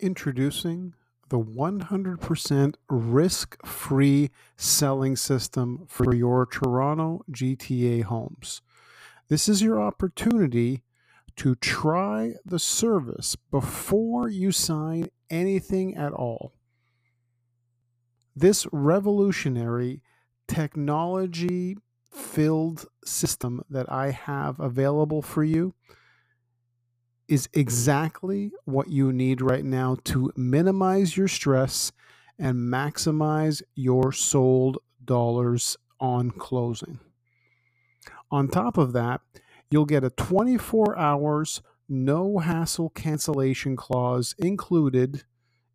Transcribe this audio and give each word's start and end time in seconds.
Introducing 0.00 0.94
the 1.28 1.40
100% 1.40 2.74
risk 2.88 3.66
free 3.66 4.30
selling 4.56 5.16
system 5.16 5.86
for 5.88 6.14
your 6.14 6.46
Toronto 6.46 7.24
GTA 7.32 8.04
homes. 8.04 8.62
This 9.28 9.48
is 9.48 9.60
your 9.60 9.80
opportunity 9.80 10.84
to 11.34 11.56
try 11.56 12.34
the 12.46 12.60
service 12.60 13.34
before 13.50 14.28
you 14.28 14.52
sign 14.52 15.08
anything 15.30 15.96
at 15.96 16.12
all. 16.12 16.52
This 18.36 18.68
revolutionary 18.70 20.00
technology 20.46 21.76
filled 22.12 22.86
system 23.04 23.64
that 23.68 23.90
I 23.90 24.12
have 24.12 24.60
available 24.60 25.22
for 25.22 25.42
you 25.42 25.74
is 27.28 27.48
exactly 27.52 28.52
what 28.64 28.88
you 28.88 29.12
need 29.12 29.40
right 29.40 29.64
now 29.64 29.96
to 30.04 30.32
minimize 30.36 31.16
your 31.16 31.28
stress 31.28 31.92
and 32.38 32.56
maximize 32.56 33.62
your 33.74 34.12
sold 34.12 34.78
dollars 35.04 35.76
on 36.00 36.30
closing. 36.30 36.98
On 38.30 38.48
top 38.48 38.78
of 38.78 38.92
that, 38.92 39.20
you'll 39.70 39.84
get 39.84 40.04
a 40.04 40.10
24 40.10 40.96
hours 40.98 41.62
no 41.88 42.38
hassle 42.38 42.90
cancellation 42.90 43.76
clause 43.76 44.34
included 44.38 45.24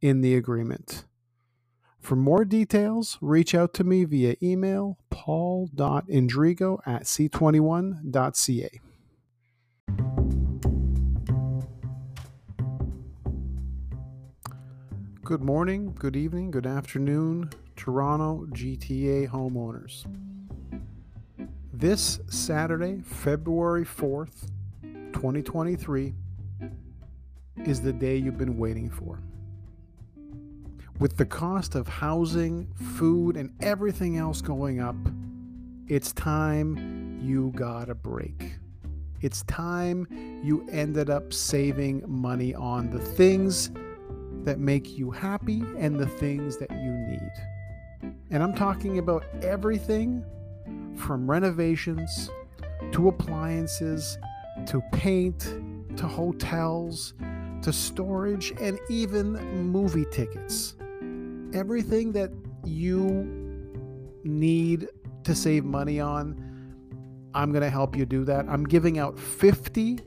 in 0.00 0.20
the 0.20 0.34
agreement. 0.34 1.04
For 2.00 2.14
more 2.14 2.44
details, 2.44 3.18
reach 3.20 3.54
out 3.54 3.74
to 3.74 3.84
me 3.84 4.04
via 4.04 4.36
email 4.40 4.98
paul.indrigo 5.10 6.78
at 6.86 7.02
c21.ca. 7.02 8.80
Good 15.26 15.42
morning, 15.42 15.92
good 15.98 16.14
evening, 16.14 16.52
good 16.52 16.68
afternoon, 16.68 17.50
Toronto 17.74 18.46
GTA 18.52 19.28
homeowners. 19.28 20.06
This 21.72 22.20
Saturday, 22.28 23.00
February 23.00 23.84
4th, 23.84 24.46
2023, 25.12 26.14
is 27.64 27.80
the 27.80 27.92
day 27.92 28.16
you've 28.16 28.38
been 28.38 28.56
waiting 28.56 28.88
for. 28.88 29.20
With 31.00 31.16
the 31.16 31.26
cost 31.26 31.74
of 31.74 31.88
housing, 31.88 32.68
food, 32.94 33.36
and 33.36 33.52
everything 33.60 34.18
else 34.18 34.40
going 34.40 34.78
up, 34.78 34.94
it's 35.88 36.12
time 36.12 37.18
you 37.20 37.50
got 37.56 37.90
a 37.90 37.96
break. 37.96 38.58
It's 39.22 39.42
time 39.42 40.06
you 40.44 40.64
ended 40.70 41.10
up 41.10 41.32
saving 41.32 42.04
money 42.06 42.54
on 42.54 42.90
the 42.90 43.00
things 43.00 43.72
that 44.46 44.58
make 44.58 44.96
you 44.96 45.10
happy 45.10 45.62
and 45.76 46.00
the 46.00 46.06
things 46.06 46.56
that 46.56 46.70
you 46.70 46.92
need. 46.92 48.12
And 48.30 48.42
I'm 48.42 48.54
talking 48.54 48.98
about 48.98 49.24
everything 49.42 50.24
from 50.96 51.28
renovations 51.28 52.30
to 52.92 53.08
appliances 53.08 54.18
to 54.66 54.80
paint 54.92 55.40
to 55.96 56.06
hotels 56.06 57.14
to 57.62 57.72
storage 57.72 58.52
and 58.60 58.78
even 58.88 59.32
movie 59.70 60.06
tickets. 60.10 60.76
Everything 61.52 62.12
that 62.12 62.30
you 62.64 63.26
need 64.24 64.88
to 65.24 65.34
save 65.34 65.64
money 65.64 65.98
on, 66.00 66.40
I'm 67.34 67.50
going 67.50 67.62
to 67.62 67.70
help 67.70 67.96
you 67.96 68.06
do 68.06 68.24
that. 68.24 68.46
I'm 68.48 68.64
giving 68.64 68.98
out 68.98 69.18
50 69.18 69.98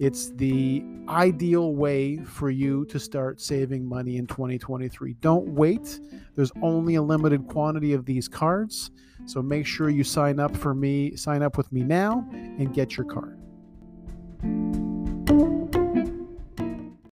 It's 0.00 0.30
the 0.30 0.82
ideal 1.10 1.74
way 1.74 2.16
for 2.24 2.48
you 2.48 2.86
to 2.86 2.98
start 2.98 3.38
saving 3.38 3.86
money 3.86 4.16
in 4.16 4.26
2023. 4.26 5.12
Don't 5.20 5.46
wait. 5.48 6.00
There's 6.34 6.50
only 6.62 6.94
a 6.94 7.02
limited 7.02 7.46
quantity 7.48 7.92
of 7.92 8.06
these 8.06 8.26
cards. 8.26 8.92
So 9.26 9.42
make 9.42 9.66
sure 9.66 9.90
you 9.90 10.02
sign 10.02 10.40
up 10.40 10.56
for 10.56 10.72
me, 10.72 11.16
sign 11.16 11.42
up 11.42 11.58
with 11.58 11.70
me 11.70 11.82
now 11.82 12.26
and 12.32 12.72
get 12.72 12.96
your 12.96 13.04
card. 13.04 13.38